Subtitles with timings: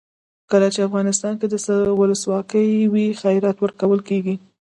[0.51, 1.47] کله چې افغانستان کې
[1.99, 4.35] ولسواکي وي خیرات ورکول کیږي.